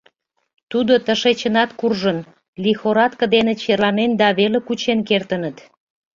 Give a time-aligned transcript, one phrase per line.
[0.71, 2.19] Тудо тышечынат куржын,
[2.63, 5.57] лихорадке дене черланен да веле кучен кертыныт.